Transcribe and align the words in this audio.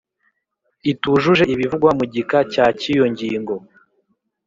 itujuje 0.91 1.43
ibivugwa 1.53 1.89
mu 1.97 2.05
gika 2.13 2.39
cya 2.51 2.65
cy 2.79 2.85
iyo 2.93 3.05
ngingo 3.11 3.53